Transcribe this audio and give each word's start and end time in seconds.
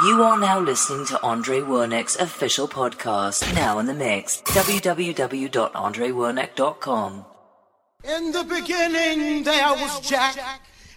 You 0.00 0.22
are 0.22 0.38
now 0.38 0.60
listening 0.60 1.06
to 1.06 1.20
Andre 1.22 1.58
Wernick's 1.58 2.14
official 2.14 2.68
podcast, 2.68 3.52
now 3.52 3.80
in 3.80 3.86
the 3.86 3.94
mix. 3.94 4.40
www.andrewernick.com. 4.42 7.24
In 8.04 8.30
the 8.30 8.44
beginning, 8.44 9.42
there 9.42 9.72
was 9.72 9.98
Jack, 10.08 10.36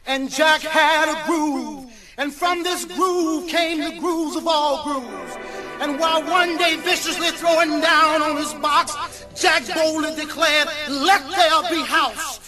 and 0.06 0.30
Jack 0.30 0.62
had 0.62 1.10
a 1.10 1.26
groove. 1.26 1.92
And 2.20 2.32
from 2.32 2.62
this 2.62 2.86
groove 2.86 3.50
came 3.50 3.80
the 3.80 4.00
grooves 4.00 4.36
of 4.36 4.48
all 4.48 4.84
grooves. 4.84 5.36
And 5.80 6.00
while 6.00 6.22
one 6.22 6.60
day 6.60 6.76
viciously 6.76 7.32
throwing 7.32 7.82
down 7.82 8.22
on 8.22 8.38
his 8.38 8.54
box, 8.54 9.26
Jack 9.36 9.64
boldly 9.74 10.14
declared, 10.16 10.68
Let 10.88 11.28
there 11.32 11.64
be 11.72 11.82
house. 11.84 12.40